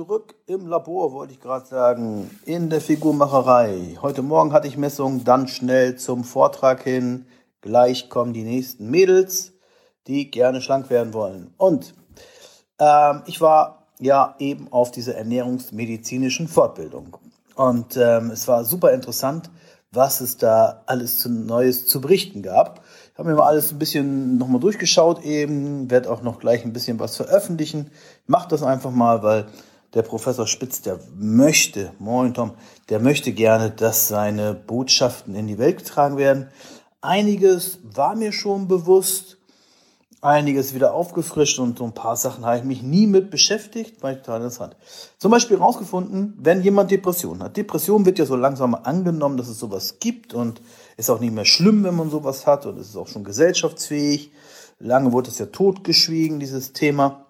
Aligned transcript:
zurück 0.00 0.34
im 0.46 0.66
Labor, 0.66 1.12
wollte 1.12 1.34
ich 1.34 1.40
gerade 1.40 1.66
sagen, 1.66 2.30
in 2.46 2.70
der 2.70 2.80
Figurmacherei. 2.80 3.98
Heute 4.00 4.22
Morgen 4.22 4.54
hatte 4.54 4.66
ich 4.66 4.78
Messung, 4.78 5.24
dann 5.24 5.46
schnell 5.46 5.96
zum 5.96 6.24
Vortrag 6.24 6.82
hin. 6.82 7.26
Gleich 7.60 8.08
kommen 8.08 8.32
die 8.32 8.44
nächsten 8.44 8.90
Mädels, 8.90 9.52
die 10.06 10.30
gerne 10.30 10.62
schlank 10.62 10.88
werden 10.88 11.12
wollen. 11.12 11.52
Und 11.58 11.92
ähm, 12.78 13.24
ich 13.26 13.42
war 13.42 13.88
ja 13.98 14.36
eben 14.38 14.72
auf 14.72 14.90
dieser 14.90 15.16
ernährungsmedizinischen 15.16 16.48
Fortbildung. 16.48 17.18
Und 17.54 17.98
ähm, 17.98 18.30
es 18.30 18.48
war 18.48 18.64
super 18.64 18.92
interessant, 18.92 19.50
was 19.92 20.22
es 20.22 20.38
da 20.38 20.82
alles 20.86 21.18
zu 21.18 21.28
Neues 21.28 21.86
zu 21.86 22.00
berichten 22.00 22.40
gab. 22.40 22.80
Ich 23.12 23.18
habe 23.18 23.28
mir 23.28 23.34
mal 23.36 23.48
alles 23.48 23.70
ein 23.70 23.78
bisschen 23.78 24.38
nochmal 24.38 24.62
durchgeschaut 24.62 25.22
eben, 25.24 25.90
werde 25.90 26.10
auch 26.10 26.22
noch 26.22 26.38
gleich 26.38 26.64
ein 26.64 26.72
bisschen 26.72 26.98
was 26.98 27.16
veröffentlichen. 27.18 27.90
Mach 28.26 28.46
das 28.46 28.62
einfach 28.62 28.92
mal, 28.92 29.22
weil 29.22 29.44
der 29.94 30.02
Professor 30.02 30.46
Spitz, 30.46 30.82
der 30.82 31.00
möchte, 31.16 31.92
moin 31.98 32.34
Tom, 32.34 32.52
der 32.88 33.00
möchte 33.00 33.32
gerne, 33.32 33.70
dass 33.70 34.08
seine 34.08 34.54
Botschaften 34.54 35.34
in 35.34 35.46
die 35.46 35.58
Welt 35.58 35.78
getragen 35.78 36.16
werden. 36.16 36.48
Einiges 37.00 37.78
war 37.82 38.14
mir 38.14 38.32
schon 38.32 38.68
bewusst, 38.68 39.38
einiges 40.22 40.74
wieder 40.74 40.92
aufgefrischt 40.92 41.58
und 41.58 41.78
so 41.78 41.84
ein 41.84 41.94
paar 41.94 42.16
Sachen 42.16 42.44
habe 42.44 42.58
ich 42.58 42.64
mich 42.64 42.82
nie 42.82 43.06
mit 43.06 43.30
beschäftigt, 43.30 44.02
weil 44.02 44.16
ich 44.16 44.20
total 44.20 44.42
interessant. 44.42 44.76
Zum 45.18 45.30
Beispiel 45.30 45.58
herausgefunden, 45.58 46.34
wenn 46.38 46.62
jemand 46.62 46.90
Depression 46.90 47.42
hat. 47.42 47.56
Depression 47.56 48.04
wird 48.04 48.18
ja 48.18 48.26
so 48.26 48.36
langsam 48.36 48.74
angenommen, 48.74 49.38
dass 49.38 49.48
es 49.48 49.58
sowas 49.58 49.96
gibt 49.98 50.34
und 50.34 50.60
ist 50.96 51.10
auch 51.10 51.20
nicht 51.20 51.34
mehr 51.34 51.46
schlimm, 51.46 51.84
wenn 51.84 51.96
man 51.96 52.10
sowas 52.10 52.46
hat 52.46 52.66
und 52.66 52.78
es 52.78 52.90
ist 52.90 52.96
auch 52.96 53.08
schon 53.08 53.24
gesellschaftsfähig. 53.24 54.30
Lange 54.78 55.12
wurde 55.12 55.30
es 55.30 55.38
ja 55.38 55.46
totgeschwiegen, 55.46 56.38
dieses 56.38 56.72
Thema. 56.72 57.26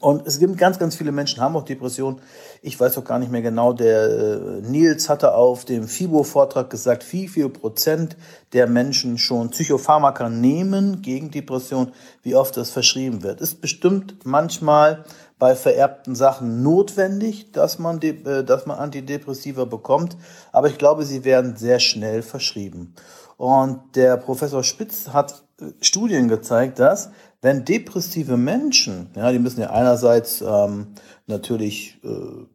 Und 0.00 0.26
es 0.26 0.38
gibt 0.38 0.58
ganz, 0.58 0.78
ganz 0.78 0.94
viele 0.94 1.12
Menschen, 1.12 1.40
haben 1.40 1.56
auch 1.56 1.64
Depressionen. 1.64 2.20
Ich 2.62 2.78
weiß 2.78 2.98
auch 2.98 3.04
gar 3.04 3.18
nicht 3.18 3.32
mehr 3.32 3.42
genau, 3.42 3.72
der 3.72 4.04
äh, 4.04 4.38
Nils 4.60 5.08
hatte 5.08 5.34
auf 5.34 5.64
dem 5.64 5.88
FIBO-Vortrag 5.88 6.70
gesagt, 6.70 7.10
wie 7.12 7.26
viel 7.26 7.48
Prozent 7.48 8.16
der 8.52 8.68
Menschen 8.68 9.18
schon 9.18 9.50
Psychopharmaka 9.50 10.28
nehmen 10.28 11.02
gegen 11.02 11.30
Depression, 11.30 11.92
wie 12.22 12.36
oft 12.36 12.56
das 12.56 12.70
verschrieben 12.70 13.22
wird. 13.22 13.40
Ist 13.40 13.60
bestimmt 13.60 14.24
manchmal 14.24 15.04
bei 15.38 15.56
vererbten 15.56 16.14
Sachen 16.14 16.62
notwendig, 16.62 17.50
dass 17.52 17.78
man, 17.78 18.00
äh, 18.02 18.44
dass 18.44 18.66
man 18.66 18.78
Antidepressiva 18.78 19.64
bekommt, 19.64 20.16
aber 20.52 20.68
ich 20.68 20.78
glaube, 20.78 21.04
sie 21.04 21.24
werden 21.24 21.56
sehr 21.56 21.80
schnell 21.80 22.22
verschrieben. 22.22 22.94
Und 23.36 23.80
der 23.94 24.16
Professor 24.16 24.62
Spitz 24.62 25.08
hat 25.08 25.44
äh, 25.60 25.66
Studien 25.80 26.28
gezeigt, 26.28 26.78
dass 26.78 27.10
wenn 27.40 27.64
depressive 27.64 28.36
Menschen, 28.36 29.10
ja, 29.14 29.30
die 29.30 29.38
müssen 29.38 29.60
ja 29.60 29.70
einerseits 29.70 30.40
ähm, 30.40 30.88
natürlich 31.26 31.98
äh, 32.02 32.46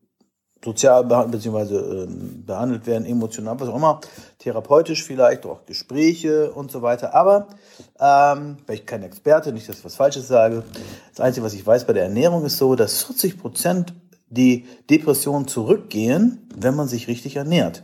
sozial 0.63 1.03
behandelt, 1.05 1.33
beziehungsweise 1.33 1.77
äh, 1.77 2.07
behandelt 2.45 2.85
werden, 2.85 3.05
emotional, 3.05 3.59
was 3.59 3.69
auch 3.69 3.75
immer, 3.75 4.01
therapeutisch 4.39 5.03
vielleicht, 5.03 5.45
auch 5.45 5.65
Gespräche 5.65 6.51
und 6.51 6.71
so 6.71 6.81
weiter. 6.81 7.13
Aber, 7.13 7.47
ähm, 7.99 8.57
weil 8.65 8.75
ich 8.75 8.85
kein 8.85 9.03
Experte, 9.03 9.51
nicht, 9.51 9.67
dass 9.67 9.79
ich 9.79 9.85
was 9.85 9.95
Falsches 9.95 10.27
sage, 10.27 10.63
das 11.11 11.19
Einzige, 11.19 11.45
was 11.45 11.53
ich 11.53 11.65
weiß 11.65 11.85
bei 11.85 11.93
der 11.93 12.03
Ernährung 12.03 12.45
ist 12.45 12.57
so, 12.57 12.75
dass 12.75 13.03
40 13.03 13.39
Prozent 13.39 13.93
die 14.29 14.65
Depressionen 14.89 15.47
zurückgehen, 15.47 16.47
wenn 16.55 16.75
man 16.75 16.87
sich 16.87 17.07
richtig 17.07 17.35
ernährt. 17.35 17.83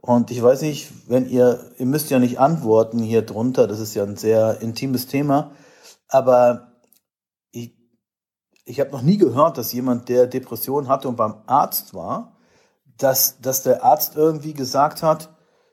Und 0.00 0.30
ich 0.30 0.42
weiß 0.42 0.62
nicht, 0.62 0.90
wenn 1.08 1.28
ihr, 1.28 1.60
ihr 1.78 1.86
müsst 1.86 2.10
ja 2.10 2.18
nicht 2.18 2.38
antworten 2.38 3.00
hier 3.00 3.22
drunter, 3.22 3.66
das 3.66 3.80
ist 3.80 3.94
ja 3.94 4.04
ein 4.04 4.16
sehr 4.16 4.60
intimes 4.60 5.06
Thema, 5.06 5.50
aber 6.08 6.72
ich, 7.50 7.74
ich 8.64 8.80
habe 8.80 8.90
noch 8.90 9.02
nie 9.02 9.18
gehört, 9.18 9.58
dass 9.58 9.72
jemand, 9.72 10.08
der 10.08 10.26
Depression 10.26 10.88
hatte 10.88 11.08
und 11.08 11.16
beim 11.16 11.36
Arzt 11.46 11.94
war, 11.94 12.36
dass, 12.96 13.40
dass 13.40 13.62
der 13.62 13.84
Arzt 13.84 14.16
irgendwie 14.16 14.54
gesagt 14.54 15.02
hat, 15.02 15.30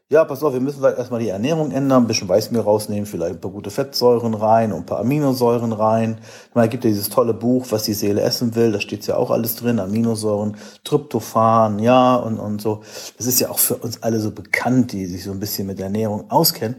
ja, 0.08 0.24
pass 0.24 0.44
auf, 0.44 0.54
wir 0.54 0.60
müssen 0.60 0.78
vielleicht 0.80 1.00
erstmal 1.00 1.20
die 1.20 1.30
Ernährung 1.30 1.72
ändern, 1.72 2.04
ein 2.04 2.08
bisschen 2.08 2.30
Weißmehl 2.30 2.62
rausnehmen, 2.62 3.08
vielleicht 3.08 3.36
ein 3.36 3.42
paar 3.42 3.50
gute 3.50 3.72
Fettsäuren 3.72 4.36
rein 4.36 4.72
und 4.72 4.82
ein 4.82 4.86
paar 4.86 5.00
Aminosäuren 5.00 5.74
rein. 5.74 6.20
Es 6.54 6.70
gibt 6.70 6.84
ja 6.84 6.92
dieses 6.92 7.10
tolle 7.10 7.34
Buch, 7.34 7.66
was 7.72 7.84
die 7.84 7.96
Seele 7.96 8.22
essen 8.22 8.54
will, 8.54 8.72
da 8.72 8.80
steht 8.80 9.08
ja 9.08 9.18
auch 9.18 9.32
alles 9.32 9.56
drin, 9.56 9.80
Aminosäuren, 9.80 10.58
Tryptophan, 10.84 11.80
ja, 11.80 12.18
und, 12.18 12.38
und 12.38 12.62
so. 12.62 12.84
Das 13.18 13.26
ist 13.26 13.40
ja 13.40 13.50
auch 13.50 13.58
für 13.58 13.78
uns 13.78 14.04
alle 14.04 14.20
so 14.20 14.30
bekannt, 14.30 14.92
die 14.92 15.08
sich 15.08 15.24
so 15.24 15.32
ein 15.32 15.40
bisschen 15.40 15.66
mit 15.66 15.80
Ernährung 15.80 16.30
auskennen. 16.30 16.76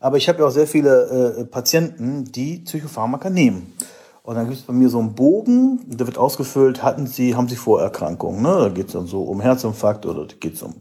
Aber 0.00 0.16
ich 0.16 0.28
habe 0.28 0.40
ja 0.40 0.46
auch 0.46 0.50
sehr 0.50 0.66
viele 0.66 1.38
äh, 1.38 1.44
Patienten, 1.44 2.24
die 2.24 2.58
Psychopharmaka 2.58 3.30
nehmen. 3.30 3.74
Und 4.22 4.34
dann 4.34 4.46
gibt 4.46 4.58
es 4.58 4.64
bei 4.64 4.72
mir 4.72 4.88
so 4.88 4.98
einen 4.98 5.14
Bogen, 5.14 5.80
der 5.86 6.06
wird 6.06 6.18
ausgefüllt, 6.18 6.82
hatten 6.82 7.06
sie, 7.06 7.36
haben 7.36 7.48
sie 7.48 7.54
Vorerkrankungen. 7.54 8.42
Ne? 8.42 8.56
Da 8.58 8.68
geht 8.70 8.88
es 8.88 8.92
dann 8.94 9.06
so 9.06 9.22
um 9.22 9.40
Herzinfarkt 9.40 10.04
oder 10.04 10.26
geht 10.26 10.54
es 10.54 10.62
um 10.62 10.74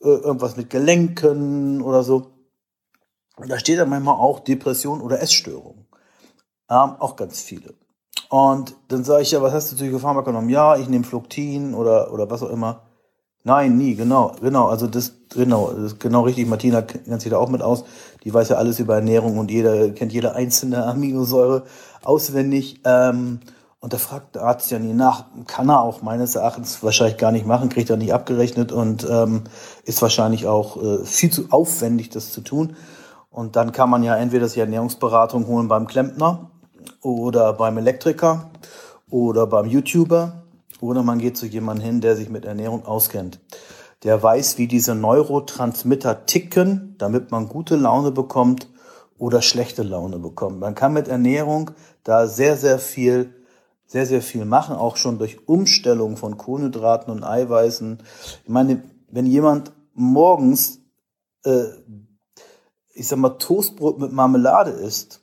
äh, 0.00 0.08
irgendwas 0.08 0.56
mit 0.56 0.70
Gelenken 0.70 1.82
oder 1.82 2.04
so. 2.04 2.28
Und 3.36 3.50
da 3.50 3.58
steht 3.58 3.80
dann 3.80 3.88
manchmal 3.88 4.14
auch 4.14 4.40
Depression 4.40 5.00
oder 5.00 5.20
Essstörung. 5.20 5.86
Ähm, 6.70 6.94
auch 7.00 7.16
ganz 7.16 7.40
viele. 7.40 7.74
Und 8.28 8.76
dann 8.88 9.04
sage 9.04 9.22
ich 9.22 9.32
ja, 9.32 9.42
was 9.42 9.52
hast 9.52 9.72
du 9.72 9.76
Psychopharmaka 9.76 10.30
genommen? 10.30 10.48
Ja, 10.48 10.76
ich 10.76 10.88
nehme 10.88 11.04
Fluktin 11.04 11.74
oder, 11.74 12.12
oder 12.12 12.30
was 12.30 12.42
auch 12.42 12.50
immer. 12.50 12.82
Nein, 13.44 13.76
nie, 13.76 13.96
genau, 13.96 14.36
genau. 14.40 14.66
Also 14.68 14.86
das, 14.86 15.14
genau, 15.30 15.72
das 15.72 15.98
genau 15.98 16.22
richtig. 16.22 16.46
Martina 16.46 16.82
kennt 16.82 17.20
sich 17.20 17.30
da 17.30 17.38
auch 17.38 17.48
mit 17.48 17.60
aus. 17.60 17.84
Die 18.22 18.32
weiß 18.32 18.50
ja 18.50 18.56
alles 18.56 18.78
über 18.78 18.94
Ernährung 18.94 19.38
und 19.38 19.50
jeder 19.50 19.90
kennt 19.90 20.12
jede 20.12 20.34
einzelne 20.36 20.86
Aminosäure 20.86 21.64
auswendig. 22.04 22.80
Ähm, 22.84 23.40
und 23.80 23.92
da 23.92 23.98
fragt 23.98 24.36
der 24.36 24.42
Arzt 24.44 24.70
ja 24.70 24.78
nie 24.78 24.94
nach. 24.94 25.24
Kann 25.48 25.68
er 25.68 25.82
auch 25.82 26.02
meines 26.02 26.36
Erachtens 26.36 26.84
wahrscheinlich 26.84 27.16
gar 27.16 27.32
nicht 27.32 27.44
machen, 27.44 27.68
kriegt 27.68 27.90
er 27.90 27.96
nicht 27.96 28.14
abgerechnet 28.14 28.70
und 28.70 29.04
ähm, 29.10 29.42
ist 29.84 30.00
wahrscheinlich 30.02 30.46
auch 30.46 30.80
äh, 30.80 31.04
viel 31.04 31.30
zu 31.30 31.46
aufwendig, 31.50 32.10
das 32.10 32.30
zu 32.32 32.42
tun. 32.42 32.76
Und 33.28 33.56
dann 33.56 33.72
kann 33.72 33.90
man 33.90 34.04
ja 34.04 34.14
entweder 34.14 34.46
sich 34.46 34.58
Ernährungsberatung 34.58 35.48
holen 35.48 35.66
beim 35.66 35.88
Klempner 35.88 36.50
oder 37.00 37.52
beim 37.54 37.76
Elektriker 37.76 38.50
oder 39.10 39.48
beim 39.48 39.66
YouTuber 39.66 40.41
oder 40.82 41.02
man 41.02 41.18
geht 41.18 41.36
zu 41.36 41.46
jemandem 41.46 41.86
hin, 41.86 42.00
der 42.00 42.16
sich 42.16 42.28
mit 42.28 42.44
Ernährung 42.44 42.84
auskennt. 42.84 43.38
Der 44.02 44.20
weiß, 44.20 44.58
wie 44.58 44.66
diese 44.66 44.96
Neurotransmitter 44.96 46.26
ticken, 46.26 46.96
damit 46.98 47.30
man 47.30 47.48
gute 47.48 47.76
Laune 47.76 48.10
bekommt 48.10 48.68
oder 49.16 49.42
schlechte 49.42 49.84
Laune 49.84 50.18
bekommt. 50.18 50.58
Man 50.58 50.74
kann 50.74 50.92
mit 50.92 51.06
Ernährung 51.06 51.70
da 52.02 52.26
sehr, 52.26 52.56
sehr 52.56 52.80
viel, 52.80 53.32
sehr, 53.86 54.06
sehr 54.06 54.22
viel 54.22 54.44
machen, 54.44 54.74
auch 54.74 54.96
schon 54.96 55.18
durch 55.18 55.46
Umstellung 55.46 56.16
von 56.16 56.36
Kohlenhydraten 56.36 57.12
und 57.12 57.22
Eiweißen. 57.22 57.98
Ich 58.42 58.50
meine, 58.50 58.82
wenn 59.08 59.26
jemand 59.26 59.70
morgens, 59.94 60.80
äh, 61.44 61.66
ich 62.92 63.06
sag 63.06 63.20
mal, 63.20 63.38
Toastbrot 63.38 64.00
mit 64.00 64.10
Marmelade 64.12 64.72
isst, 64.72 65.21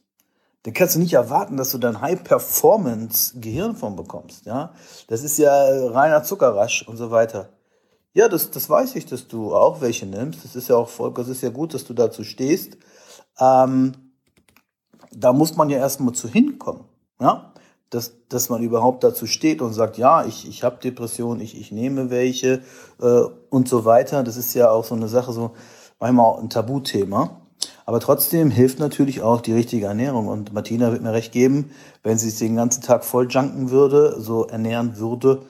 dann 0.64 0.74
kannst 0.74 0.96
du 0.96 1.00
nicht 1.00 1.14
erwarten, 1.14 1.58
dass 1.58 1.72
du 1.72 1.78
dann 1.78 2.02
High-Performance-Gehirn 2.02 3.76
von 3.76 3.96
bekommst. 3.96 4.46
Ja, 4.46 4.74
das 5.08 5.24
ist 5.24 5.38
ja 5.38 5.52
reiner 5.90 6.24
Zuckerrasch 6.24 6.88
und 6.88 6.98
so 6.98 7.12
weiter. 7.12 7.50
Ja, 8.14 8.28
das, 8.28 8.52
das 8.52 8.70
weiß 8.70 8.96
ich, 8.96 9.06
dass 9.06 9.28
du 9.28 9.56
auch 9.56 9.82
welche 9.82 10.06
nimmst. 10.06 10.44
Das 10.44 10.56
ist 10.56 10.68
ja 10.68 10.76
auch 10.76 10.90
voll, 10.90 11.14
das 11.14 11.30
ist 11.30 11.42
ja 11.42 11.50
gut, 11.50 11.74
dass 11.74 11.86
du 11.86 11.94
dazu 11.94 12.24
stehst. 12.24 12.78
Ähm, 13.40 13.94
da 15.12 15.32
muss 15.32 15.56
man 15.56 15.70
ja 15.70 15.78
erstmal 15.78 16.14
zu 16.14 16.28
hinkommen. 16.28 16.84
Ja, 17.22 17.54
dass, 17.90 18.14
dass 18.30 18.50
man 18.50 18.62
überhaupt 18.62 19.04
dazu 19.04 19.26
steht 19.26 19.62
und 19.62 19.74
sagt, 19.74 19.98
ja, 19.98 20.26
ich, 20.26 20.48
ich 20.48 20.64
habe 20.64 20.78
Depressionen, 20.78 21.42
ich, 21.42 21.60
ich 21.60 21.72
nehme 21.72 22.10
welche 22.10 22.62
äh, 23.02 23.22
und 23.50 23.68
so 23.68 23.86
weiter. 23.86 24.24
Das 24.24 24.38
ist 24.38 24.54
ja 24.54 24.70
auch 24.70 24.84
so 24.84 24.96
eine 24.96 25.08
Sache, 25.08 25.32
so 25.32 25.52
manchmal 26.00 26.26
auch 26.26 26.40
ein 26.40 26.50
Tabuthema. 26.50 27.42
Aber 27.90 28.00
trotzdem 28.00 28.52
hilft 28.52 28.78
natürlich 28.78 29.24
auch 29.24 29.42
die 29.42 29.54
richtige 29.54 29.88
Ernährung. 29.88 30.28
Und 30.28 30.54
Martina 30.54 30.92
wird 30.92 31.02
mir 31.02 31.12
recht 31.12 31.32
geben, 31.32 31.72
wenn 32.04 32.20
sie 32.20 32.30
sich 32.30 32.38
den 32.38 32.56
ganzen 32.56 32.84
Tag 32.84 33.04
voll 33.04 33.28
junken 33.28 33.72
würde, 33.72 34.22
so 34.22 34.46
ernähren 34.46 35.00
würde, 35.00 35.42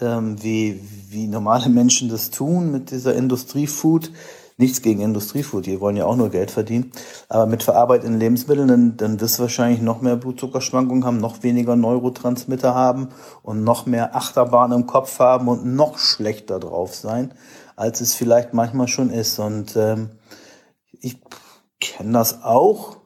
ähm, 0.00 0.42
wie, 0.42 0.80
wie 1.10 1.26
normale 1.26 1.68
Menschen 1.68 2.08
das 2.08 2.30
tun 2.30 2.72
mit 2.72 2.92
dieser 2.92 3.14
Industriefood. 3.14 4.10
Nichts 4.56 4.80
gegen 4.80 5.02
Industriefood, 5.02 5.66
die 5.66 5.82
wollen 5.82 5.98
ja 5.98 6.06
auch 6.06 6.16
nur 6.16 6.30
Geld 6.30 6.50
verdienen. 6.50 6.92
Aber 7.28 7.44
mit 7.44 7.62
verarbeiteten 7.62 8.18
Lebensmitteln, 8.18 8.68
dann, 8.68 8.96
dann 8.96 9.20
wirst 9.20 9.36
du 9.36 9.42
wahrscheinlich 9.42 9.82
noch 9.82 10.00
mehr 10.00 10.16
Blutzuckerschwankungen 10.16 11.04
haben, 11.04 11.18
noch 11.18 11.42
weniger 11.42 11.76
Neurotransmitter 11.76 12.74
haben 12.74 13.08
und 13.42 13.64
noch 13.64 13.84
mehr 13.84 14.16
Achterbahn 14.16 14.72
im 14.72 14.86
Kopf 14.86 15.18
haben 15.18 15.46
und 15.46 15.66
noch 15.66 15.98
schlechter 15.98 16.58
drauf 16.58 16.94
sein, 16.94 17.34
als 17.76 18.00
es 18.00 18.14
vielleicht 18.14 18.54
manchmal 18.54 18.88
schon 18.88 19.10
ist. 19.10 19.38
Und 19.38 19.76
ähm, 19.76 20.08
ich 21.02 21.18
kenne 21.82 22.12
das 22.12 22.42
auch. 22.42 22.96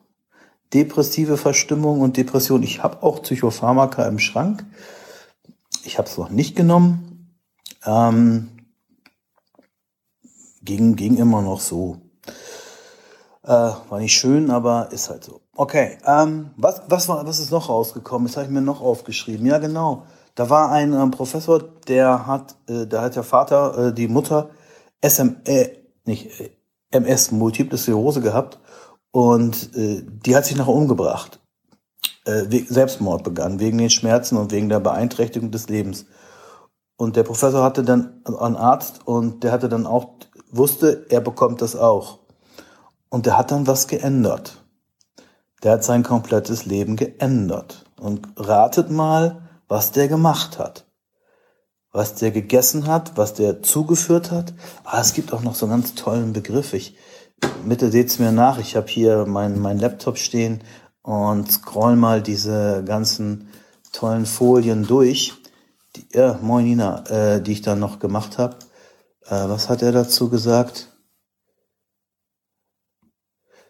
Depressive 0.75 1.37
Verstimmung 1.37 2.01
und 2.01 2.17
Depression. 2.17 2.63
Ich 2.63 2.83
habe 2.83 3.03
auch 3.03 3.23
Psychopharmaka 3.23 4.07
im 4.07 4.19
Schrank. 4.19 4.65
Ich 5.85 5.99
habe 5.99 6.09
es 6.09 6.19
noch 6.19 6.29
nicht 6.29 6.55
genommen. 6.55 7.37
Ähm, 7.85 8.49
ging, 10.63 10.97
ging 10.97 11.17
immer 11.17 11.41
noch 11.41 11.61
so. 11.61 11.99
Äh, 13.45 13.49
war 13.49 13.99
nicht 13.99 14.13
schön, 14.13 14.51
aber 14.51 14.91
ist 14.91 15.09
halt 15.09 15.25
so. 15.25 15.41
Okay, 15.55 15.99
ähm, 16.05 16.51
was, 16.57 16.83
was, 16.89 17.09
war, 17.09 17.25
was 17.27 17.39
ist 17.39 17.53
noch 17.53 17.69
rausgekommen? 17.69 18.27
Das 18.27 18.37
habe 18.37 18.47
ich 18.47 18.53
mir 18.53 18.61
noch 18.61 18.83
aufgeschrieben. 18.83 19.47
Ja, 19.47 19.59
genau. 19.59 20.05
Da 20.35 20.51
war 20.51 20.71
ein 20.73 20.93
äh, 20.93 21.07
Professor, 21.09 21.63
der 21.87 22.27
hat, 22.27 22.57
äh, 22.69 22.87
da 22.87 23.03
hat 23.03 23.17
der 23.17 23.23
Vater, 23.23 23.87
äh, 23.89 23.95
die 23.95 24.09
Mutter 24.09 24.51
SM, 25.01 25.37
äh, 25.47 25.71
äh, 26.07 26.51
MS, 26.91 27.31
Multiple 27.31 27.79
Sklerose 27.79 28.21
gehabt 28.21 28.59
und 29.17 29.75
äh, 29.75 30.05
die 30.05 30.37
hat 30.37 30.45
sich 30.45 30.59
nachher 30.59 30.75
umgebracht. 30.75 31.41
Äh, 32.27 32.45
Selbstmord 32.69 33.25
begann, 33.25 33.61
wegen 33.61 33.79
den 33.79 33.89
Schmerzen 33.89 34.37
und 34.37 34.53
wegen 34.53 34.69
der 34.69 34.79
Beeinträchtigung 34.79 35.51
des 35.51 35.71
Lebens. 35.71 36.05
Und 36.99 37.17
der 37.17 37.23
Professor 37.23 37.63
hatte 37.63 37.83
dann 37.83 38.23
einen 38.27 38.57
Arzt 38.57 39.07
und 39.07 39.43
der 39.43 39.53
hatte 39.53 39.71
dann 39.71 39.87
auch, 39.87 40.11
wusste, 40.51 41.07
er 41.09 41.23
bekommt 41.23 41.63
das 41.63 41.77
auch. 41.77 42.19
Und 43.09 43.25
der 43.25 43.39
hat 43.39 43.53
dann 43.53 43.67
was 43.67 43.87
geändert. 43.87 44.63
Der 45.63 45.73
hat 45.73 45.85
sein 45.85 46.03
komplettes 46.03 46.67
Leben 46.67 46.97
geändert. 46.97 47.87
Und 47.99 48.29
ratet 48.37 48.91
mal, 48.91 49.49
was 49.67 49.93
der 49.93 50.09
gemacht 50.09 50.59
hat. 50.59 50.85
Was 51.91 52.17
der 52.17 52.33
gegessen 52.33 52.87
hat, 52.87 53.17
was 53.17 53.33
der 53.33 53.63
zugeführt 53.63 54.31
hat. 54.31 54.53
Ah, 54.85 55.01
es 55.01 55.15
gibt 55.15 55.33
auch 55.33 55.41
noch 55.41 55.55
so 55.55 55.65
einen 55.65 55.81
ganz 55.81 55.95
tollen 55.95 56.35
Begriff. 56.35 56.75
Ich, 56.75 56.99
bitte 57.65 57.91
seht's 57.91 58.19
mir 58.19 58.33
nach. 58.33 58.59
Ich 58.59 58.77
habe 58.77 58.89
hier 58.89 59.27
meinen 59.27 59.61
mein 59.61 59.79
Laptop 59.79 60.19
stehen 60.19 60.63
und 61.03 61.51
scroll 61.51 61.97
mal 61.97 62.23
diese 62.23 62.83
ganzen 62.85 63.49
tollen 63.93 64.27
Folien 64.27 64.87
durch. 64.87 65.35
Die, 65.97 66.07
ja, 66.13 66.39
moin 66.43 66.65
Nina, 66.65 67.05
äh, 67.09 67.43
die 67.43 67.53
ich 67.53 67.63
dann 67.63 67.79
noch 67.81 67.99
gemacht 67.99 68.39
habe. 68.39 68.57
Äh, 69.27 69.49
was 69.49 69.69
hat 69.69 69.83
er 69.83 69.93
dazu 69.93 70.29
gesagt? 70.29 70.93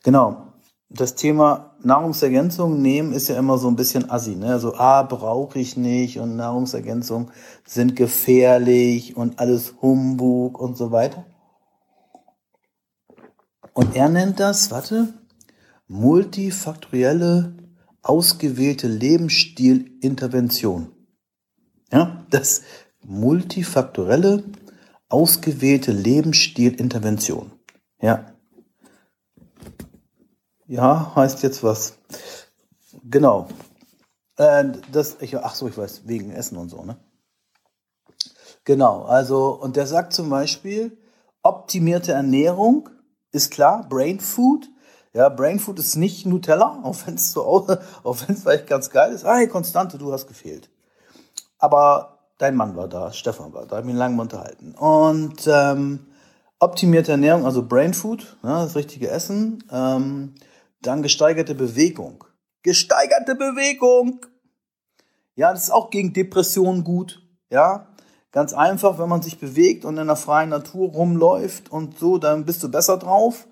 Genau, 0.03 0.53
das 0.89 1.15
Thema 1.15 1.75
Nahrungsergänzung 1.83 2.81
nehmen 2.81 3.13
ist 3.13 3.29
ja 3.29 3.37
immer 3.37 3.59
so 3.59 3.69
ein 3.69 3.77
bisschen 3.77 4.09
assi, 4.11 4.37
ne? 4.37 4.59
So, 4.61 4.75
ah, 4.77 5.03
brauche 5.03 5.59
ich 5.59 5.77
nicht 5.77 6.19
und 6.21 6.37
Nahrungsergänzung 6.37 7.31
sind 7.65 7.97
gefährlich 7.97 9.17
und 9.17 9.41
alles 9.41 9.75
Humbug 9.83 10.61
und 10.61 10.77
so 10.77 10.93
weiter. 10.93 11.25
Und 13.77 13.95
er 13.95 14.09
nennt 14.09 14.41
das, 14.41 14.71
warte, 14.71 15.13
multifaktorielle 15.87 17.53
ausgewählte 18.01 18.89
Lebensstilintervention. 18.89 20.93
Ja, 21.93 22.25
das 22.31 22.63
multifaktorielle 23.05 24.45
ausgewählte 25.11 25.93
Lebensstilintervention. 25.93 27.53
Ja, 28.01 28.33
ja, 30.67 31.15
heißt 31.15 31.43
jetzt 31.43 31.63
was. 31.63 31.99
Genau. 33.05 33.49
Äh, 34.39 34.73
das, 34.91 35.19
ich, 35.21 35.37
ach 35.37 35.55
so, 35.55 35.69
ich 35.69 35.77
weiß, 35.77 36.09
wegen 36.09 36.31
Essen 36.31 36.57
und 36.57 36.71
so, 36.71 36.83
ne? 36.83 36.97
Genau, 38.65 39.03
also, 39.03 39.51
und 39.51 39.77
der 39.77 39.87
sagt 39.87 40.15
zum 40.15 40.31
Beispiel, 40.31 40.97
optimierte 41.43 42.13
Ernährung 42.13 42.89
ist 43.33 43.51
klar, 43.51 43.87
Brain 43.89 44.21
Food. 44.21 44.69
Ja, 45.13 45.29
Brain 45.29 45.59
Food 45.59 45.79
ist 45.79 45.97
nicht 45.97 46.27
Nutella, 46.27 46.81
auch 46.83 46.97
wenn 47.07 47.15
es 47.15 47.33
so, 47.33 47.67
vielleicht 48.15 48.67
ganz 48.67 48.91
geil 48.91 49.13
ist. 49.13 49.25
Hey, 49.25 49.49
Konstante, 49.49 49.99
du 49.99 50.13
hast 50.13 50.27
gefehlt. 50.27 50.71
Aber 51.59 52.19
dein 52.39 52.55
Mann 52.55 52.77
war 52.77 52.89
da, 52.89 53.13
Stefan 53.13 53.53
war 53.53 53.67
da, 53.67 53.77
hab 53.77 53.87
ihn 53.87 53.97
lange 53.97 54.21
unterhalten. 54.21 54.75
Und 54.75 55.47
ähm, 55.47 56.07
optimierte 56.59 57.13
Ernährung, 57.13 57.45
also 57.47 57.63
Brain 57.63 57.95
Food, 57.95 58.37
ja, 58.43 58.63
das 58.65 58.77
richtige 58.77 59.09
Essen. 59.09 59.65
Ähm, 59.71 60.35
dann 60.83 61.03
gesteigerte 61.03 61.55
Bewegung. 61.55 62.25
Gesteigerte 62.63 63.35
Bewegung! 63.35 64.25
Ja, 65.35 65.53
das 65.53 65.65
ist 65.65 65.71
auch 65.71 65.91
gegen 65.91 66.13
Depressionen 66.13 66.85
gut. 66.85 67.23
Ja, 67.51 67.89
ganz 68.37 68.53
einfach, 68.53 68.99
wenn 68.99 69.09
man 69.09 69.23
sich 69.23 69.39
bewegt 69.39 69.87
und 69.87 69.97
in 69.97 70.09
der 70.09 70.15
freien 70.15 70.51
Natur 70.51 70.91
rumläuft 70.91 71.73
und 71.73 71.99
so, 71.99 72.19
dann 72.19 72.45
bist 72.45 72.63
du 72.63 72.71
besser 72.71 72.99
drauf, 72.99 73.47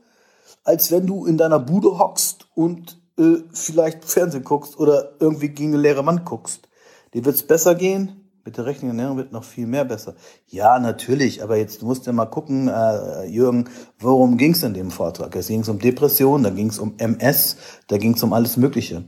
als 0.63 0.91
wenn 0.91 1.07
du 1.07 1.25
in 1.25 1.39
deiner 1.39 1.59
Bude 1.59 1.99
hockst 1.99 2.49
und 2.55 3.01
äh, 3.19 3.37
vielleicht 3.55 4.05
Fernsehen 4.05 4.45
guckst 4.45 4.79
oder 4.79 5.13
irgendwie 5.21 5.49
gegen 5.49 5.73
eine 5.73 5.81
leere 5.81 6.05
Wand 6.05 6.27
guckst. 6.27 6.69
Dir 7.15 7.25
wird 7.25 7.35
es 7.35 7.47
besser 7.47 7.75
gehen, 7.75 8.24
mit 8.45 8.59
der 8.59 8.67
richtigen 8.67 8.89
Ernährung 8.89 9.17
wird 9.17 9.33
noch 9.33 9.45
viel 9.45 9.67
mehr 9.67 9.85
besser. 9.85 10.15
Ja, 10.49 10.79
natürlich, 10.79 11.43
aber 11.43 11.57
jetzt 11.57 11.83
musst 11.83 12.07
du 12.07 12.13
mal 12.13 12.27
gucken, 12.27 12.69
äh, 12.69 13.25
Jürgen, 13.25 13.71
worum 13.99 14.37
ging 14.37 14.53
es 14.53 14.63
in 14.63 14.75
dem 14.75 14.91
Vortrag? 14.91 15.35
Es 15.35 15.49
ging 15.49 15.65
um 15.67 15.79
Depression, 15.79 16.43
da 16.43 16.51
ging 16.51 16.69
es 16.69 16.79
um 16.79 16.95
MS, 16.99 17.57
da 17.89 17.97
ging 17.97 18.15
es 18.15 18.23
um 18.23 18.35
alles 18.35 18.57
Mögliche. 18.59 19.05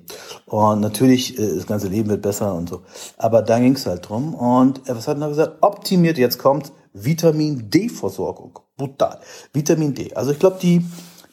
Und 0.47 0.81
natürlich, 0.81 1.39
äh, 1.39 1.55
das 1.55 1.67
ganze 1.67 1.89
Leben 1.89 2.09
wird 2.09 2.23
besser 2.23 2.55
und 2.55 2.69
so. 2.69 2.83
Aber 3.19 3.43
da 3.43 3.59
ging 3.59 3.75
es 3.75 3.85
halt 3.85 4.09
drum. 4.09 4.35
Und 4.35 4.89
äh, 4.89 4.97
was 4.97 5.07
hat 5.07 5.21
er 5.21 5.29
gesagt? 5.29 5.59
Optimiert, 5.61 6.17
jetzt 6.17 6.39
kommt 6.39 6.73
Vitamin 6.95 7.69
D-Versorgung. 7.69 8.59
Brutal. 8.79 9.21
Vitamin 9.53 9.95
D. 9.95 10.15
Also 10.15 10.33
ich 10.33 10.39
glaube, 10.39 10.59
die 10.63 10.85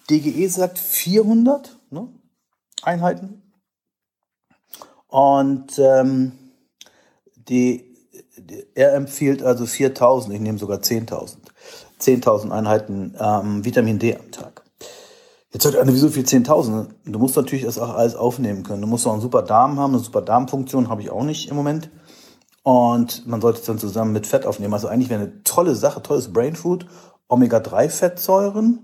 DGE 0.10 0.48
sagt 0.50 0.78
400 0.78 1.80
ne, 1.90 2.10
Einheiten. 2.82 3.44
Und 5.08 5.80
ähm, 5.80 6.34
die 7.48 7.93
er 8.76 8.94
empfiehlt 8.94 9.44
also 9.44 9.66
4000, 9.66 10.36
ich 10.36 10.42
nehme 10.42 10.58
sogar 10.58 10.80
10.000. 10.80 11.36
10.000 12.00 12.52
Einheiten 12.52 13.16
ähm, 13.20 13.64
Vitamin 13.64 14.00
D 14.00 14.16
am 14.16 14.32
Tag. 14.32 14.64
Jetzt 15.52 15.64
sagt 15.64 15.76
einer, 15.76 15.94
wieso 15.94 16.10
viel 16.10 16.24
10.000? 16.24 16.88
Du 17.06 17.20
musst 17.20 17.36
natürlich 17.36 17.64
das 17.66 17.78
auch 17.78 17.94
alles 17.96 18.16
aufnehmen 18.16 18.64
können. 18.64 18.82
Du 18.82 18.88
musst 18.88 19.06
auch 19.06 19.14
einen 19.14 19.22
super 19.22 19.44
Darm 19.44 19.80
haben, 19.80 19.94
eine 19.94 20.04
super 20.04 20.22
Darmfunktion 20.22 20.90
habe 20.90 21.04
ich 21.04 21.12
auch 21.12 21.24
nicht 21.24 21.50
im 21.50 21.56
Moment. 21.56 21.92
Und 22.64 23.28
man 23.28 23.40
sollte 23.40 23.60
es 23.60 23.66
dann 23.66 23.78
zusammen 23.78 24.14
mit 24.14 24.26
Fett 24.26 24.46
aufnehmen. 24.46 24.74
Also 24.74 24.88
eigentlich 24.88 25.10
wäre 25.10 25.22
eine 25.22 25.44
tolle 25.44 25.76
Sache, 25.76 26.02
tolles 26.02 26.34
Brain 26.34 26.56
Food, 26.56 26.88
Omega-3-Fettsäuren 27.28 28.80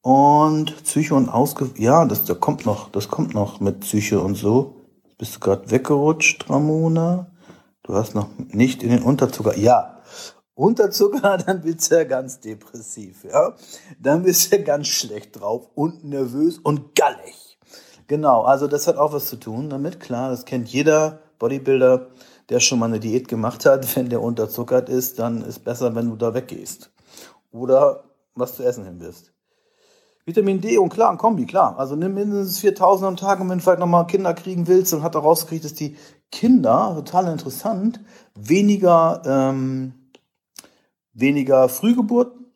und 0.00 0.82
Psyche 0.84 1.14
und 1.14 1.28
Ausge... 1.28 1.70
Ja, 1.76 2.04
das, 2.06 2.24
das 2.24 2.40
kommt 2.40 2.64
noch, 2.64 2.90
das 2.90 3.08
kommt 3.08 3.34
noch 3.34 3.60
mit 3.60 3.80
Psyche 3.80 4.20
und 4.20 4.36
so. 4.36 4.76
Bist 5.18 5.36
du 5.36 5.40
gerade 5.40 5.70
weggerutscht, 5.70 6.48
Ramona? 6.48 7.29
Du 7.90 7.96
hast 7.96 8.14
noch 8.14 8.28
nicht 8.52 8.84
in 8.84 8.90
den 8.90 9.02
Unterzucker. 9.02 9.58
Ja, 9.58 9.98
Unterzucker, 10.54 11.38
dann 11.44 11.62
bist 11.62 11.90
du 11.90 11.96
ja 11.96 12.04
ganz 12.04 12.38
depressiv, 12.38 13.24
ja. 13.24 13.56
Dann 13.98 14.22
bist 14.22 14.52
du 14.52 14.58
ja 14.58 14.62
ganz 14.62 14.86
schlecht 14.86 15.40
drauf 15.40 15.68
und 15.74 16.04
nervös 16.04 16.58
und 16.58 16.94
gallig. 16.94 17.58
Genau, 18.06 18.42
also 18.42 18.68
das 18.68 18.86
hat 18.86 18.96
auch 18.96 19.12
was 19.12 19.26
zu 19.26 19.34
tun 19.34 19.70
damit, 19.70 19.98
klar, 19.98 20.30
das 20.30 20.44
kennt 20.44 20.68
jeder 20.68 21.18
Bodybuilder, 21.40 22.10
der 22.48 22.60
schon 22.60 22.78
mal 22.78 22.86
eine 22.86 23.00
Diät 23.00 23.26
gemacht 23.26 23.66
hat. 23.66 23.96
Wenn 23.96 24.08
der 24.08 24.22
unterzuckert 24.22 24.88
ist, 24.88 25.18
dann 25.18 25.42
ist 25.42 25.64
besser, 25.64 25.92
wenn 25.96 26.10
du 26.10 26.14
da 26.14 26.32
weggehst. 26.32 26.92
Oder 27.50 28.04
was 28.36 28.54
zu 28.54 28.62
essen 28.62 28.84
hin 28.84 29.00
wirst. 29.00 29.32
Vitamin 30.26 30.60
D 30.60 30.78
und 30.78 30.90
klar, 30.90 31.10
ein 31.10 31.18
Kombi, 31.18 31.44
klar. 31.44 31.76
Also 31.76 31.96
nimm 31.96 32.14
mindestens 32.14 32.60
4000 32.60 33.08
am 33.08 33.16
Tag 33.16 33.40
und 33.40 33.48
wenn 33.48 33.58
du 33.58 33.64
vielleicht 33.64 33.80
nochmal 33.80 34.06
Kinder 34.06 34.32
kriegen 34.32 34.68
willst 34.68 34.94
und 34.94 35.02
hat 35.02 35.16
er 35.16 35.22
rausgekriegt, 35.22 35.64
dass 35.64 35.74
die 35.74 35.96
Kinder, 36.30 36.92
total 36.94 37.32
interessant, 37.32 38.00
weniger, 38.34 39.22
ähm, 39.24 39.94
weniger 41.12 41.68
Frühgeburten, 41.68 42.46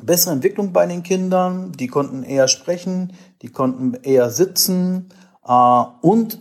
bessere 0.00 0.32
Entwicklung 0.32 0.72
bei 0.72 0.86
den 0.86 1.02
Kindern, 1.02 1.72
die 1.72 1.86
konnten 1.86 2.22
eher 2.22 2.48
sprechen, 2.48 3.12
die 3.42 3.48
konnten 3.48 3.94
eher 3.94 4.30
sitzen 4.30 5.10
äh, 5.46 5.84
und 6.00 6.40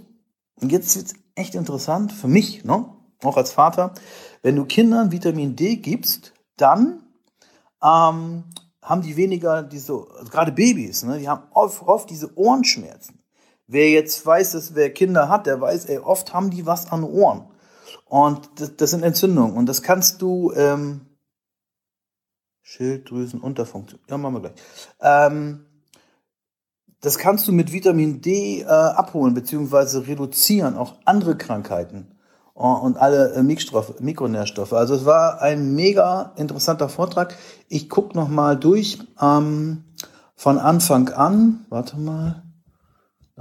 jetzt 0.62 0.96
wird's 0.96 1.14
echt 1.36 1.56
interessant 1.56 2.12
für 2.12 2.28
mich, 2.28 2.64
ne? 2.64 2.86
auch 3.24 3.38
als 3.38 3.52
Vater, 3.52 3.94
wenn 4.42 4.56
du 4.56 4.66
Kindern 4.66 5.12
Vitamin 5.12 5.56
D 5.56 5.78
gibst, 5.78 6.34
dann 6.58 7.04
ähm, 7.84 8.46
haben 8.82 9.02
die 9.02 9.16
weniger 9.16 9.64
diese, 9.64 9.94
also 9.94 10.32
gerade 10.32 10.52
Babys, 10.52 11.04
ne, 11.04 11.20
die 11.20 11.30
haben 11.30 11.44
oft, 11.52 11.82
oft 11.84 12.10
diese 12.10 12.36
Ohrenschmerzen. 12.38 13.21
Wer 13.72 13.90
jetzt 13.90 14.26
weiß, 14.26 14.52
dass 14.52 14.76
wer 14.76 14.92
Kinder 14.92 15.30
hat, 15.30 15.48
der 15.48 15.62
weiß, 15.62 15.86
ey, 15.86 16.00
oft 16.00 16.34
haben 16.34 16.50
die 16.50 16.66
was 16.66 16.92
an 16.92 17.06
Ohren. 17.06 17.46
Und 18.04 18.50
das, 18.58 18.76
das 18.76 18.92
sind 18.92 19.02
Entzündungen. 19.02 19.56
Und 19.56 19.68
das 19.68 19.82
kannst 19.82 20.22
du, 20.22 20.52
ähm, 20.58 21.02
Schilddrüsenunterfunktion, 22.64 24.02
ja, 24.10 24.18
machen 24.18 24.34
wir 24.36 24.42
gleich. 24.42 24.54
Ähm, 25.00 25.66
das 27.00 27.18
kannst 27.18 27.48
du 27.48 27.54
mit 27.54 27.72
Vitamin 27.72 28.22
D 28.22 28.62
äh, 28.62 28.66
abholen, 28.66 29.34
beziehungsweise 29.34 30.06
reduzieren, 30.06 30.76
auch 30.76 30.96
andere 31.06 31.38
Krankheiten 31.38 32.12
und 32.54 32.98
alle 32.98 33.34
äh, 33.34 33.42
Mikronährstoffe. 33.42 34.74
Also 34.74 34.96
es 34.96 35.06
war 35.06 35.42
ein 35.42 35.74
mega 35.76 36.34
interessanter 36.36 36.90
Vortrag. 36.90 37.38
Ich 37.70 37.90
gucke 37.90 38.18
noch 38.18 38.28
mal 38.28 38.58
durch 38.58 39.00
ähm, 39.22 39.86
von 40.36 40.60
Anfang 40.60 41.08
an. 41.10 41.66
Warte 41.70 41.98
mal. 41.98 42.51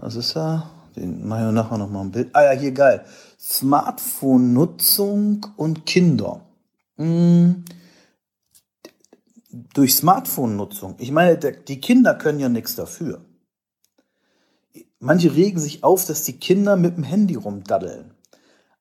Das 0.01 0.17
ist 0.17 0.35
ja, 0.35 0.69
den 0.97 1.29
mache 1.29 1.49
ich 1.49 1.53
nachher 1.53 1.77
noch 1.77 1.91
mal 1.91 2.01
ein 2.01 2.11
Bild. 2.11 2.31
Ah 2.33 2.45
ja, 2.45 2.53
hier 2.59 2.73
geil. 2.73 3.05
Smartphone-Nutzung 3.39 5.47
und 5.57 5.85
Kinder. 5.85 6.41
Hm. 6.97 7.67
Durch 9.75 9.95
Smartphone-Nutzung. 9.95 10.95
Ich 10.99 11.13
meine, 11.13 11.37
die 11.37 11.81
Kinder 11.81 12.15
können 12.15 12.41
ja 12.41 12.49
nichts 12.49 12.77
dafür. 12.77 13.21
Manche 15.01 15.35
regen 15.35 15.59
sich 15.59 15.85
auf, 15.85 16.07
dass 16.07 16.23
die 16.23 16.39
Kinder 16.39 16.77
mit 16.77 16.97
dem 16.97 17.05
Handy 17.05 17.35
rumdaddeln. 17.35 18.15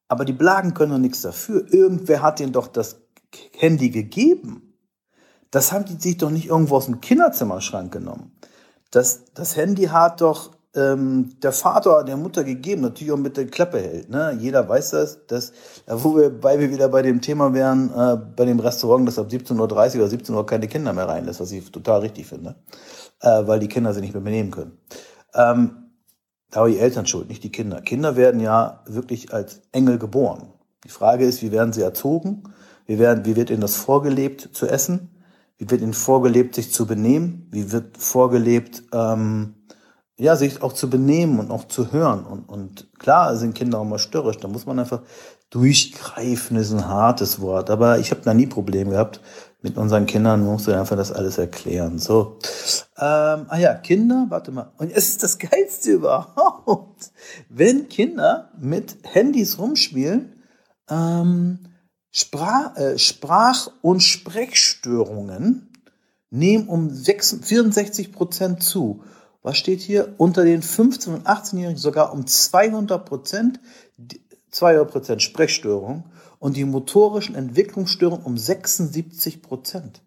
Aber 0.08 0.24
die 0.26 0.34
Blagen 0.34 0.74
können 0.74 0.94
doch 0.94 1.00
nichts 1.00 1.22
dafür. 1.22 1.66
Irgendwer 1.72 2.22
hat 2.22 2.40
ihnen 2.40 2.54
doch 2.54 2.68
das 2.68 3.02
Handy 3.58 3.90
gegeben. 3.90 4.74
Das 5.52 5.72
haben 5.72 5.86
die 5.86 5.96
sich 5.96 6.18
doch 6.18 6.30
nicht 6.30 6.48
irgendwo 6.48 6.76
aus 6.78 6.86
dem 6.86 7.02
Kinderzimmerschrank 7.02 7.92
genommen. 7.92 8.32
Das, 8.92 9.26
das 9.34 9.56
Handy 9.56 9.86
hat 9.86 10.22
doch 10.22 10.52
ähm, 10.76 11.36
der 11.42 11.52
Vater 11.52 12.04
der 12.04 12.18
Mutter 12.18 12.44
gegeben, 12.44 12.82
natürlich 12.82 13.12
auch 13.12 13.18
mit 13.18 13.38
der 13.38 13.48
Klappe 13.48 13.80
hält. 13.80 14.10
Ne? 14.10 14.38
Jeder 14.40 14.68
weiß 14.68 14.92
das, 14.92 15.26
dass, 15.26 15.52
wo 15.88 16.16
wir, 16.16 16.44
weil 16.44 16.60
wir 16.60 16.70
wieder 16.70 16.90
bei 16.90 17.02
dem 17.02 17.22
Thema 17.22 17.54
wären, 17.54 17.90
äh, 17.92 18.18
bei 18.36 18.46
dem 18.46 18.60
Restaurant, 18.60 19.08
das 19.08 19.18
ab 19.18 19.28
17.30 19.30 19.58
Uhr 19.58 20.02
oder 20.02 20.08
17 20.10 20.36
Uhr 20.36 20.46
keine 20.46 20.68
Kinder 20.68 20.94
mehr 20.94 21.08
reinlässt, 21.08 21.40
was 21.40 21.52
ich 21.52 21.72
total 21.72 22.02
richtig 22.02 22.28
finde, 22.28 22.56
äh, 23.22 23.48
weil 23.48 23.60
die 23.60 23.68
Kinder 23.68 23.94
sie 23.94 24.02
nicht 24.02 24.14
mehr 24.14 24.24
benehmen 24.24 24.52
können. 24.52 24.78
Ähm, 25.34 25.90
da 26.52 26.62
war 26.62 26.68
die 26.68 26.80
Eltern 26.80 27.06
schuld, 27.06 27.30
nicht 27.30 27.44
die 27.44 27.52
Kinder. 27.52 27.82
Kinder 27.82 28.16
werden 28.16 28.40
ja 28.40 28.84
wirklich 28.88 29.34
als 29.34 29.62
Engel 29.72 29.98
geboren. 30.00 30.54
Die 30.84 30.90
Frage 30.90 31.26
ist, 31.26 31.42
wie 31.42 31.52
werden 31.52 31.74
sie 31.74 31.82
erzogen? 31.82 32.44
Wie, 32.86 32.98
werden, 32.98 33.26
wie 33.26 33.36
wird 33.36 33.50
ihnen 33.50 33.62
das 33.62 33.76
vorgelebt 33.76 34.50
zu 34.54 34.68
essen? 34.68 35.10
Wie 35.58 35.70
wird 35.70 35.82
ihnen 35.82 35.94
vorgelebt, 35.94 36.56
sich 36.56 36.72
zu 36.72 36.88
benehmen? 36.88 37.48
Wie 37.52 37.72
wird 37.72 37.98
vorgelebt, 37.98 38.84
ähm, 38.94 39.56
ja, 40.20 40.36
sich 40.36 40.62
auch 40.62 40.74
zu 40.74 40.90
benehmen 40.90 41.40
und 41.40 41.50
auch 41.50 41.68
zu 41.68 41.92
hören. 41.92 42.26
Und, 42.26 42.50
und 42.50 42.88
klar 43.00 43.36
sind 43.38 43.56
Kinder 43.56 43.80
auch 43.80 43.86
mal 43.86 44.00
störrisch, 44.00 44.38
da 44.38 44.48
muss 44.48 44.66
man 44.66 44.78
einfach 44.78 45.02
durchgreifen, 45.50 46.58
ist 46.58 46.72
ein 46.72 46.88
hartes 46.88 47.40
Wort. 47.40 47.70
Aber 47.70 48.00
ich 48.00 48.12
habe 48.12 48.22
da 48.24 48.34
nie 48.34 48.46
Probleme 48.46 48.92
gehabt. 48.92 49.22
Mit 49.62 49.78
unseren 49.78 50.06
Kindern 50.06 50.44
musst 50.44 50.68
du 50.68 50.78
einfach 50.78 50.96
das 50.96 51.12
alles 51.12 51.38
erklären. 51.38 52.00
So. 52.00 52.38
Ähm, 52.98 53.46
ah 53.48 53.58
ja, 53.58 53.74
Kinder, 53.74 54.28
warte 54.30 54.52
mal. 54.52 54.72
Und 54.78 54.92
es 54.92 55.10
ist 55.10 55.24
das 55.24 55.38
Geilste 55.38 55.92
überhaupt. 55.92 57.12
Wenn 57.50 57.90
Kinder 57.90 58.52
mit 58.60 58.98
Handys 59.04 59.58
rumspielen, 59.58 60.44
ähm, 60.90 61.60
Sprach, 62.12 62.76
äh, 62.76 62.98
Sprach- 62.98 63.72
und 63.82 64.02
Sprechstörungen 64.02 65.72
nehmen 66.32 66.68
um 66.68 66.90
6, 66.90 67.40
64 67.44 68.12
Prozent 68.12 68.64
zu 68.64 69.04
was 69.42 69.58
steht 69.58 69.82
hier? 69.82 70.16
Unter 70.18 70.44
den 70.44 70.62
15- 70.62 71.14
und 71.14 71.28
18-Jährigen 71.28 71.78
sogar 71.78 72.14
um 72.14 72.28
200 72.28 73.06
Prozent, 73.06 73.60
200 74.52 74.92
Prozent 74.92 75.22
Sprechstörung 75.22 76.06
und 76.40 76.58
die 76.58 76.66
motorischen 76.66 77.36
Entwicklungsstörungen 77.36 78.26
um 78.26 78.38
76 78.38 79.42
Prozent. 79.42 80.04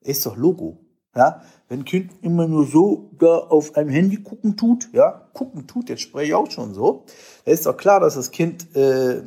Ist 0.00 0.26
doch 0.26 0.36
Logo. 0.36 0.86
Ja, 1.16 1.40
wenn 1.68 1.86
Kind 1.86 2.12
immer 2.20 2.46
nur 2.46 2.66
so 2.66 3.10
da 3.18 3.38
auf 3.38 3.74
einem 3.74 3.88
Handy 3.88 4.18
gucken 4.18 4.58
tut, 4.58 4.90
ja, 4.92 5.28
gucken 5.32 5.66
tut, 5.66 5.88
jetzt 5.88 6.02
spreche 6.02 6.26
ich 6.26 6.34
auch 6.34 6.50
schon 6.50 6.74
so, 6.74 7.06
da 7.46 7.52
ist 7.52 7.64
doch 7.64 7.76
klar, 7.78 8.00
dass 8.00 8.16
das 8.16 8.30
Kind 8.30 8.76
äh, 8.76 9.22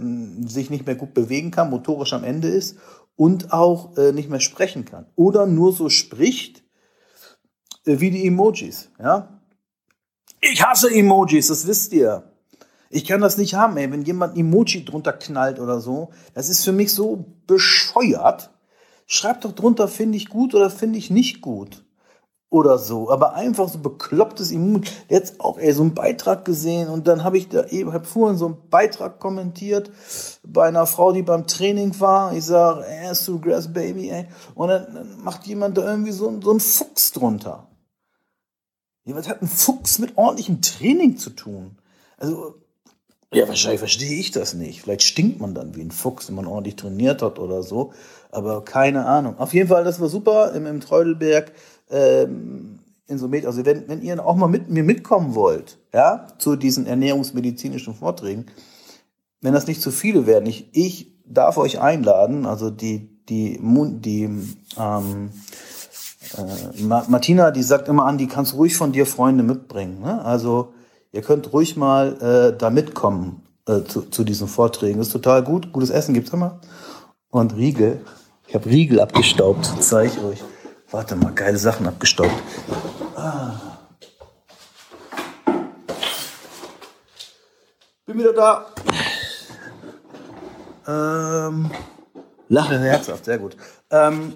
sich 0.45 0.69
nicht 0.69 0.85
mehr 0.85 0.93
gut 0.93 1.15
bewegen 1.15 1.49
kann, 1.49 1.71
motorisch 1.71 2.13
am 2.13 2.23
Ende 2.23 2.47
ist 2.47 2.77
und 3.15 3.51
auch 3.51 3.97
äh, 3.97 4.11
nicht 4.11 4.29
mehr 4.29 4.39
sprechen 4.39 4.85
kann. 4.85 5.07
Oder 5.15 5.47
nur 5.47 5.73
so 5.73 5.89
spricht, 5.89 6.63
wie 7.97 8.11
die 8.11 8.27
Emojis, 8.27 8.89
ja. 8.99 9.39
Ich 10.41 10.63
hasse 10.63 10.89
Emojis, 10.89 11.47
das 11.47 11.67
wisst 11.67 11.91
ihr. 11.93 12.23
Ich 12.89 13.05
kann 13.05 13.21
das 13.21 13.37
nicht 13.37 13.53
haben, 13.53 13.77
ey. 13.77 13.91
Wenn 13.91 14.03
jemand 14.03 14.35
ein 14.35 14.39
Emoji 14.39 14.83
drunter 14.83 15.13
knallt 15.13 15.59
oder 15.59 15.79
so, 15.79 16.09
das 16.33 16.49
ist 16.49 16.63
für 16.63 16.71
mich 16.71 16.93
so 16.93 17.25
bescheuert. 17.45 18.49
Schreibt 19.05 19.45
doch 19.45 19.51
drunter, 19.51 19.87
finde 19.87 20.17
ich 20.17 20.29
gut 20.29 20.55
oder 20.55 20.69
finde 20.69 20.97
ich 20.97 21.11
nicht 21.11 21.41
gut. 21.41 21.85
Oder 22.51 22.79
so. 22.79 23.11
Aber 23.11 23.35
einfach 23.35 23.69
so 23.69 23.77
beklopptes 23.77 24.51
Emoji. 24.51 24.89
Jetzt 25.07 25.39
auch, 25.39 25.59
ey, 25.59 25.71
so 25.71 25.83
einen 25.83 25.93
Beitrag 25.93 26.45
gesehen 26.45 26.89
und 26.89 27.07
dann 27.07 27.23
habe 27.23 27.37
ich 27.37 27.47
da 27.47 27.65
eben, 27.65 27.93
hab 27.93 28.07
vorhin 28.07 28.39
so 28.39 28.47
einen 28.47 28.69
Beitrag 28.71 29.19
kommentiert 29.19 29.91
bei 30.43 30.67
einer 30.67 30.87
Frau, 30.87 31.11
die 31.11 31.21
beim 31.21 31.45
Training 31.45 31.99
war. 31.99 32.33
Ich 32.33 32.45
sage, 32.45 32.85
ass 33.07 33.25
to 33.25 33.37
grass, 33.39 33.71
baby, 33.71 34.09
ey. 34.09 34.27
Und 34.55 34.69
dann, 34.69 34.95
dann 34.95 35.23
macht 35.23 35.45
jemand 35.45 35.77
da 35.77 35.91
irgendwie 35.91 36.11
so, 36.11 36.41
so 36.41 36.49
einen 36.49 36.59
Fuchs 36.59 37.11
drunter. 37.11 37.68
Ja, 39.09 39.15
was 39.15 39.27
hat 39.27 39.41
ein 39.41 39.47
Fuchs 39.47 39.97
mit 39.97 40.19
ordentlichem 40.19 40.61
Training 40.61 41.17
zu 41.17 41.31
tun? 41.31 41.71
Also, 42.17 42.53
ja, 43.33 43.47
wahrscheinlich 43.47 43.79
verstehe 43.79 44.19
ich 44.19 44.29
das 44.29 44.53
nicht. 44.53 44.83
Vielleicht 44.83 45.01
stinkt 45.01 45.39
man 45.39 45.55
dann 45.55 45.75
wie 45.75 45.81
ein 45.81 45.89
Fuchs, 45.89 46.27
wenn 46.27 46.35
man 46.35 46.45
ordentlich 46.45 46.75
trainiert 46.75 47.23
hat 47.23 47.39
oder 47.39 47.63
so. 47.63 47.91
Aber 48.29 48.63
keine 48.63 49.07
Ahnung. 49.07 49.39
Auf 49.39 49.51
jeden 49.55 49.67
Fall, 49.67 49.83
das 49.83 49.99
war 49.99 50.09
super 50.09 50.53
im, 50.53 50.67
im 50.67 50.79
Treudelberg. 50.79 51.51
Ähm, 51.89 52.81
in 53.07 53.17
so 53.17 53.27
Med 53.27 53.47
also 53.47 53.65
wenn, 53.65 53.87
wenn 53.87 54.03
ihr 54.03 54.23
auch 54.23 54.35
mal 54.35 54.47
mit 54.47 54.69
mir 54.69 54.83
mitkommen 54.83 55.33
wollt, 55.33 55.79
ja, 55.91 56.27
zu 56.37 56.55
diesen 56.55 56.85
ernährungsmedizinischen 56.85 57.95
Vorträgen, 57.95 58.45
wenn 59.41 59.53
das 59.53 59.65
nicht 59.65 59.81
zu 59.81 59.89
viele 59.89 60.27
werden, 60.27 60.45
ich, 60.45 60.69
ich 60.73 61.15
darf 61.25 61.57
euch 61.57 61.81
einladen, 61.81 62.45
also 62.45 62.69
die, 62.69 63.09
die, 63.27 63.59
die 63.59 64.29
ähm, 64.77 65.31
äh, 66.47 66.83
Martina, 66.83 67.51
die 67.51 67.63
sagt 67.63 67.87
immer 67.87 68.05
an, 68.05 68.17
die 68.17 68.27
kannst 68.27 68.53
ruhig 68.53 68.75
von 68.75 68.91
dir 68.91 69.05
Freunde 69.05 69.43
mitbringen. 69.43 70.01
Ne? 70.01 70.23
Also 70.23 70.73
ihr 71.11 71.21
könnt 71.21 71.51
ruhig 71.53 71.77
mal 71.77 72.17
äh, 72.21 72.57
da 72.57 72.69
mitkommen 72.69 73.43
äh, 73.67 73.83
zu, 73.83 74.01
zu 74.03 74.23
diesen 74.23 74.47
Vorträgen. 74.47 74.99
Ist 74.99 75.11
total 75.11 75.43
gut. 75.43 75.71
Gutes 75.71 75.89
Essen 75.89 76.13
gibt's 76.13 76.31
immer. 76.31 76.59
Und 77.29 77.55
Riegel. 77.55 78.01
Ich 78.47 78.55
habe 78.55 78.65
Riegel 78.65 78.99
abgestaubt, 78.99 79.71
zeige 79.79 80.11
ich 80.13 80.23
euch. 80.23 80.43
Warte 80.89 81.15
mal, 81.15 81.31
geile 81.33 81.57
Sachen 81.57 81.85
abgestaubt. 81.85 82.33
Ah. 83.15 83.51
Bin 88.07 88.17
wieder 88.17 88.33
da. 88.33 88.65
Ähm, 90.87 91.69
lache 92.47 92.79
herzhaft, 92.79 93.25
sehr 93.25 93.37
gut. 93.37 93.55
Ähm, 93.91 94.33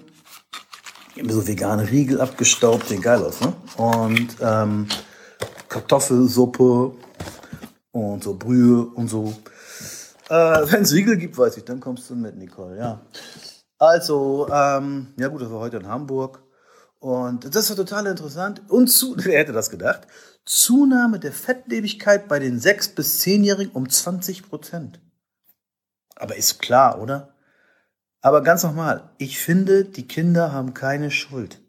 so 1.28 1.46
vegane 1.46 1.90
Riegel 1.90 2.20
abgestaubt, 2.20 2.88
sehen 2.88 3.00
geil 3.00 3.22
aus, 3.22 3.40
ne? 3.40 3.52
Und 3.76 4.36
ähm, 4.40 4.86
Kartoffelsuppe 5.68 6.92
und 7.92 8.24
so 8.24 8.34
Brühe 8.34 8.86
und 8.86 9.08
so. 9.08 9.34
Äh, 10.28 10.34
Wenn 10.34 10.82
es 10.82 10.92
Riegel 10.92 11.16
gibt, 11.16 11.36
weiß 11.36 11.56
ich, 11.56 11.64
dann 11.64 11.80
kommst 11.80 12.08
du 12.10 12.14
mit, 12.14 12.36
Nicole, 12.36 12.78
ja. 12.78 13.00
Also, 13.78 14.48
ähm, 14.50 15.14
ja 15.18 15.28
gut, 15.28 15.42
das 15.42 15.50
war 15.50 15.60
heute 15.60 15.76
in 15.76 15.88
Hamburg. 15.88 16.42
Und 16.98 17.54
das 17.54 17.68
war 17.68 17.76
total 17.76 18.06
interessant. 18.06 18.62
Und 18.68 18.88
zu, 18.88 19.14
wer 19.18 19.38
hätte 19.38 19.52
das 19.52 19.70
gedacht? 19.70 20.06
Zunahme 20.46 21.18
der 21.18 21.32
Fettlebigkeit 21.32 22.28
bei 22.28 22.38
den 22.38 22.58
6- 22.58 22.94
bis 22.94 23.20
10-Jährigen 23.22 23.72
um 23.72 23.88
20 23.88 24.48
Prozent. 24.48 25.00
Aber 26.16 26.36
ist 26.36 26.60
klar, 26.60 27.00
oder? 27.00 27.33
Aber 28.24 28.42
ganz 28.42 28.62
nochmal, 28.62 29.10
ich 29.18 29.38
finde, 29.38 29.84
die 29.84 30.08
Kinder 30.08 30.50
haben 30.50 30.72
keine 30.72 31.10
Schuld. 31.10 31.60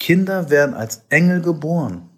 Kinder 0.00 0.48
werden 0.48 0.74
als 0.74 1.02
Engel 1.10 1.42
geboren. 1.42 2.08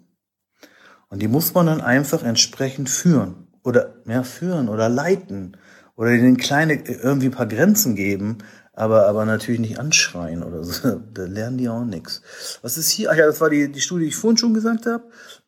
Und 1.09 1.21
die 1.21 1.27
muss 1.27 1.53
man 1.53 1.65
dann 1.65 1.81
einfach 1.81 2.23
entsprechend 2.23 2.89
führen. 2.89 3.49
Oder 3.65 3.95
ja, 4.07 4.23
führen 4.23 4.69
oder 4.69 4.87
leiten. 4.87 5.57
Oder 5.97 6.13
ihnen 6.13 6.37
kleine, 6.37 6.75
irgendwie 6.85 7.25
ein 7.25 7.33
paar 7.33 7.47
Grenzen 7.47 7.95
geben, 7.95 8.37
aber, 8.71 9.07
aber 9.07 9.25
natürlich 9.25 9.59
nicht 9.59 9.77
anschreien 9.77 10.41
oder 10.41 10.63
so. 10.63 11.01
Da 11.13 11.25
lernen 11.25 11.57
die 11.57 11.67
auch 11.67 11.83
nichts. 11.83 12.21
Was 12.61 12.77
ist 12.77 12.91
hier? 12.91 13.11
Ach 13.11 13.17
ja, 13.17 13.25
das 13.25 13.41
war 13.41 13.49
die, 13.49 13.69
die 13.69 13.81
Studie, 13.81 14.05
die 14.05 14.09
ich 14.11 14.15
vorhin 14.15 14.37
schon 14.37 14.53
gesagt 14.53 14.85
habe. 14.85 15.03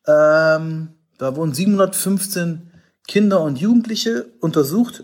Ähm, 0.06 0.90
da 1.16 1.34
wurden 1.34 1.54
715 1.54 2.70
Kinder 3.08 3.40
und 3.40 3.58
Jugendliche 3.58 4.26
untersucht 4.40 5.02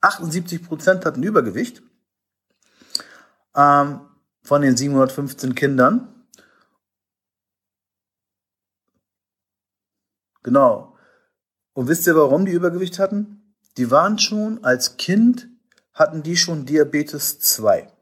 78 0.00 0.62
Prozent 0.62 1.04
hatten 1.04 1.22
Übergewicht 1.22 1.82
ähm, 3.56 4.00
von 4.42 4.62
den 4.62 4.76
715 4.76 5.54
Kindern. 5.54 6.26
Genau. 10.42 10.96
Und 11.74 11.88
wisst 11.88 12.06
ihr, 12.06 12.16
warum 12.16 12.46
die 12.46 12.52
Übergewicht 12.52 12.98
hatten? 12.98 13.54
Die 13.76 13.90
waren 13.90 14.18
schon 14.18 14.64
als 14.64 14.96
Kind, 14.96 15.48
hatten 15.92 16.22
die 16.22 16.36
schon 16.36 16.66
Diabetes 16.66 17.38
2. 17.40 17.92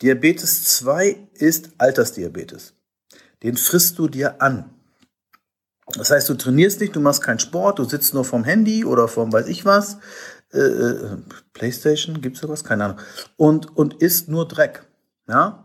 Diabetes 0.00 0.78
2 0.78 1.28
ist 1.34 1.70
Altersdiabetes. 1.78 2.74
Den 3.42 3.56
frisst 3.56 3.98
du 3.98 4.08
dir 4.08 4.40
an. 4.40 4.70
Das 5.94 6.10
heißt, 6.10 6.28
du 6.28 6.34
trainierst 6.34 6.80
nicht, 6.80 6.96
du 6.96 7.00
machst 7.00 7.22
keinen 7.22 7.40
Sport, 7.40 7.78
du 7.78 7.84
sitzt 7.84 8.14
nur 8.14 8.24
vom 8.24 8.44
Handy 8.44 8.84
oder 8.84 9.08
vom 9.08 9.32
weiß 9.32 9.48
ich 9.48 9.64
was, 9.64 9.98
äh, 10.52 10.58
äh, 10.58 11.16
Playstation, 11.52 12.20
gibt's 12.20 12.40
sowas? 12.40 12.64
Keine 12.64 12.84
Ahnung. 12.84 12.98
Und, 13.36 13.76
und 13.76 13.94
isst 13.94 14.28
nur 14.28 14.46
Dreck. 14.46 14.84
Ja? 15.28 15.64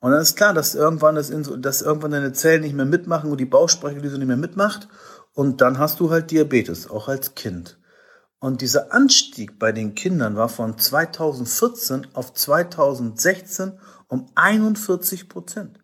Und 0.00 0.12
dann 0.12 0.20
ist 0.20 0.36
klar, 0.36 0.52
dass 0.52 0.74
irgendwann, 0.74 1.14
das 1.14 1.30
in, 1.30 1.62
dass 1.62 1.82
irgendwann 1.82 2.10
deine 2.10 2.32
Zellen 2.32 2.62
nicht 2.62 2.74
mehr 2.74 2.84
mitmachen 2.84 3.30
und 3.30 3.38
die 3.38 3.46
Bauchspeicheldrüse 3.46 4.18
nicht 4.18 4.26
mehr 4.26 4.36
mitmacht. 4.36 4.88
Und 5.32 5.60
dann 5.60 5.78
hast 5.78 5.98
du 5.98 6.10
halt 6.10 6.30
Diabetes, 6.30 6.88
auch 6.88 7.08
als 7.08 7.34
Kind. 7.34 7.78
Und 8.38 8.60
dieser 8.60 8.92
Anstieg 8.92 9.58
bei 9.58 9.72
den 9.72 9.94
Kindern 9.94 10.36
war 10.36 10.50
von 10.50 10.78
2014 10.78 12.08
auf 12.12 12.34
2016 12.34 13.78
um 14.08 14.26
41 14.34 15.30
Prozent. 15.30 15.78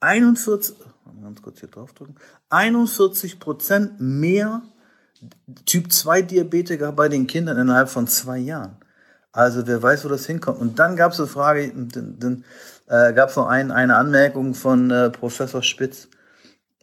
41, 0.00 0.76
ganz 1.22 1.40
kurz 1.40 1.60
hier 1.60 1.70
draufdrücken, 1.70 2.16
41 2.50 3.40
Prozent 3.40 4.00
mehr 4.00 4.62
Typ 5.66 5.92
2 5.92 6.22
Diabetiker 6.22 6.92
bei 6.92 7.08
den 7.08 7.26
Kindern 7.26 7.58
innerhalb 7.58 7.88
von 7.88 8.06
zwei 8.06 8.38
Jahren. 8.38 8.76
Also 9.32 9.66
wer 9.66 9.82
weiß, 9.82 10.04
wo 10.04 10.08
das 10.08 10.26
hinkommt. 10.26 10.60
Und 10.60 10.78
dann 10.78 10.96
gab 10.96 11.12
es 11.12 11.18
eine 11.18 11.28
Frage, 11.28 11.72
dann, 11.74 12.16
dann 12.18 12.44
äh, 12.86 13.12
gab 13.12 13.30
es 13.30 13.36
noch 13.36 13.48
ein, 13.48 13.72
eine 13.72 13.96
Anmerkung 13.96 14.54
von 14.54 14.90
äh, 14.90 15.10
Professor 15.10 15.62
Spitz, 15.62 16.08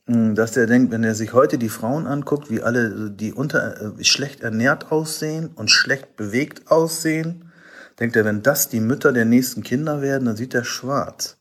mh, 0.07 0.15
hm, 0.15 0.35
dass 0.35 0.51
der 0.51 0.67
denkt, 0.67 0.91
wenn 0.91 1.03
er 1.03 1.15
sich 1.15 1.33
heute 1.33 1.57
die 1.57 1.69
Frauen 1.69 2.07
anguckt, 2.07 2.51
wie 2.51 2.61
alle 2.61 3.09
die 3.09 3.31
unter 3.33 3.97
äh, 3.97 4.03
schlecht 4.03 4.41
ernährt 4.41 4.91
aussehen 4.91 5.51
und 5.55 5.71
schlecht 5.71 6.17
bewegt 6.17 6.69
aussehen, 6.69 7.51
denkt 7.99 8.17
er, 8.17 8.25
wenn 8.25 8.43
das 8.43 8.67
die 8.67 8.81
Mütter 8.81 9.13
der 9.13 9.25
nächsten 9.25 9.63
Kinder 9.63 10.01
werden, 10.01 10.25
dann 10.25 10.35
sieht 10.35 10.53
er 10.53 10.65
schwarz. 10.65 11.40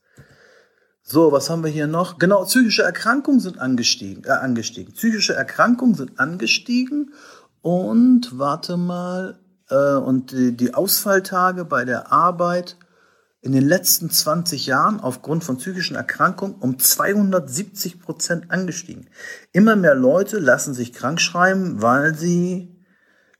So, 1.12 1.32
was 1.32 1.50
haben 1.50 1.64
wir 1.64 1.70
hier 1.72 1.88
noch? 1.88 2.20
Genau, 2.20 2.44
psychische 2.44 2.84
Erkrankungen 2.84 3.40
sind 3.40 3.58
angestiegen. 3.58 4.22
Äh, 4.26 4.30
angestiegen. 4.30 4.94
Psychische 4.94 5.34
Erkrankungen 5.34 5.96
sind 5.96 6.20
angestiegen 6.20 7.12
und 7.62 8.38
warte 8.38 8.76
mal, 8.76 9.40
äh, 9.70 9.94
und 9.94 10.30
die, 10.30 10.56
die 10.56 10.72
Ausfalltage 10.72 11.64
bei 11.64 11.84
der 11.84 12.12
Arbeit 12.12 12.76
in 13.40 13.50
den 13.50 13.66
letzten 13.66 14.08
20 14.08 14.66
Jahren 14.66 15.00
aufgrund 15.00 15.42
von 15.42 15.56
psychischen 15.56 15.96
Erkrankungen 15.96 16.54
um 16.60 16.78
270 16.78 18.00
Prozent 18.00 18.52
angestiegen. 18.52 19.08
Immer 19.50 19.74
mehr 19.74 19.96
Leute 19.96 20.38
lassen 20.38 20.74
sich 20.74 20.92
krank 20.92 21.20
schreiben, 21.20 21.82
weil 21.82 22.14
sie 22.14 22.76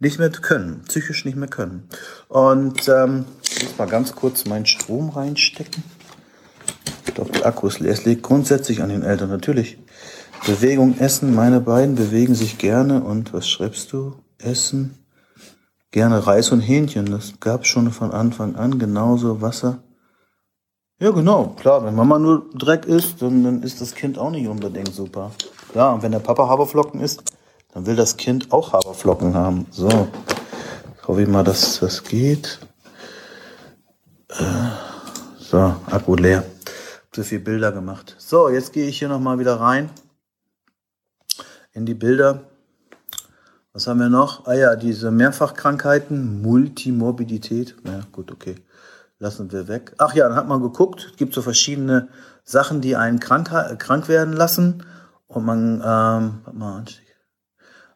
nicht 0.00 0.18
mehr 0.18 0.30
können, 0.30 0.82
psychisch 0.88 1.24
nicht 1.24 1.36
mehr 1.36 1.46
können. 1.46 1.88
Und 2.26 2.88
ähm, 2.88 3.26
ich 3.48 3.62
muss 3.62 3.78
mal 3.78 3.86
ganz 3.86 4.16
kurz 4.16 4.44
meinen 4.44 4.66
Strom 4.66 5.10
reinstecken. 5.10 5.84
Ich 7.20 7.26
glaube, 7.26 7.38
der 7.38 7.46
Akku 7.48 7.66
ist 7.66 7.80
leer. 7.80 7.92
Es 7.92 8.06
liegt 8.06 8.22
grundsätzlich 8.22 8.82
an 8.82 8.88
den 8.88 9.02
Eltern, 9.02 9.28
natürlich. 9.28 9.76
Bewegung, 10.46 10.98
Essen, 10.98 11.34
meine 11.34 11.60
beiden 11.60 11.94
bewegen 11.94 12.34
sich 12.34 12.56
gerne. 12.56 13.02
Und 13.02 13.34
was 13.34 13.46
schreibst 13.46 13.92
du? 13.92 14.14
Essen, 14.38 15.04
gerne 15.90 16.26
Reis 16.26 16.50
und 16.50 16.60
Hähnchen. 16.60 17.10
Das 17.10 17.34
gab 17.38 17.64
es 17.64 17.66
schon 17.68 17.90
von 17.90 18.10
Anfang 18.12 18.56
an. 18.56 18.78
Genauso 18.78 19.42
Wasser. 19.42 19.82
Ja, 20.98 21.10
genau, 21.10 21.54
klar. 21.60 21.84
Wenn 21.84 21.94
Mama 21.94 22.18
nur 22.18 22.46
Dreck 22.54 22.86
isst, 22.86 23.20
dann, 23.20 23.44
dann 23.44 23.62
ist 23.64 23.82
das 23.82 23.94
Kind 23.94 24.18
auch 24.18 24.30
nicht 24.30 24.48
unbedingt 24.48 24.94
super. 24.94 25.30
Ja, 25.74 25.92
und 25.92 26.02
wenn 26.02 26.12
der 26.12 26.20
Papa 26.20 26.48
Haferflocken 26.48 27.02
isst, 27.02 27.22
dann 27.74 27.84
will 27.84 27.96
das 27.96 28.16
Kind 28.16 28.50
auch 28.50 28.72
Haferflocken 28.72 29.34
haben. 29.34 29.66
So, 29.70 30.08
hoffe 31.06 31.20
ich 31.20 31.28
mal, 31.28 31.44
dass 31.44 31.80
das 31.80 32.02
geht. 32.02 32.60
Äh, 34.30 34.44
so, 35.38 35.74
Akku 35.90 36.14
leer. 36.14 36.44
So 37.14 37.23
viel 37.23 37.40
Bilder 37.40 37.73
gemacht. 37.73 38.17
So, 38.19 38.49
jetzt 38.49 38.73
gehe 38.73 38.87
ich 38.88 38.99
hier 38.99 39.09
nochmal 39.09 39.38
wieder 39.38 39.61
rein 39.61 39.90
in 41.73 41.87
die 41.87 41.95
Bilder. 41.95 42.45
Was 43.73 43.87
haben 43.87 44.00
wir 44.00 44.09
noch? 44.09 44.47
Ah 44.47 44.55
ja, 44.55 44.76
diese 44.76 45.11
Mehrfachkrankheiten, 45.11 46.43
Multimorbidität. 46.43 47.76
Ja, 47.85 48.00
gut, 48.12 48.33
okay 48.33 48.57
lassen 49.21 49.52
wir 49.52 49.69
weg. 49.69 49.93
Ach 49.99 50.14
ja, 50.14 50.26
dann 50.26 50.37
hat 50.37 50.49
man 50.49 50.61
geguckt, 50.61 51.11
es 51.12 51.17
gibt 51.17 51.35
so 51.35 51.43
verschiedene 51.43 52.09
Sachen, 52.43 52.81
die 52.81 52.97
einen 52.97 53.21
krank, 53.21 53.50
krank 53.79 54.09
werden 54.09 54.33
lassen. 54.33 54.83
Und 55.29 55.45
man, 55.45 55.75
ähm, 55.75 56.40
warte 56.45 56.59
mal, 56.59 56.85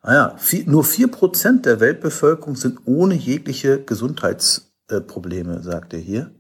ah 0.03 0.15
ja, 0.15 0.37
nur 0.67 0.85
vier 0.85 1.11
Prozent 1.11 1.67
der 1.67 1.81
Weltbevölkerung 1.81 2.55
sind 2.55 2.81
ohne 2.85 3.15
jegliche 3.15 3.83
Gesundheitsprobleme, 3.83 5.63
sagt 5.63 5.95
er 5.95 5.99
hier. 5.99 6.31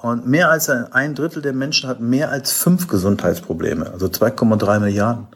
Und 0.00 0.28
mehr 0.28 0.48
als 0.48 0.70
ein 0.70 1.16
Drittel 1.16 1.42
der 1.42 1.52
Menschen 1.52 1.88
hat 1.88 2.00
mehr 2.00 2.30
als 2.30 2.52
fünf 2.52 2.86
Gesundheitsprobleme, 2.86 3.90
also 3.90 4.06
2,3 4.06 4.78
Milliarden. 4.78 5.26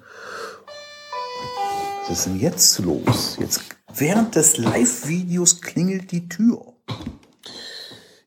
Was 2.02 2.10
ist 2.18 2.26
denn 2.26 2.38
jetzt 2.38 2.78
los? 2.78 3.36
Jetzt 3.40 3.60
während 3.94 4.36
des 4.36 4.58
Live-Videos 4.58 5.60
klingelt 5.60 6.12
die 6.12 6.28
Tür. 6.28 6.74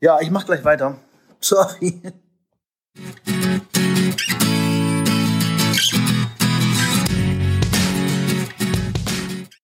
Ja, 0.02 0.20
ich 0.20 0.30
mach 0.30 0.46
gleich 0.46 0.66
weiter. 0.66 0.98
Sorry. 1.40 2.02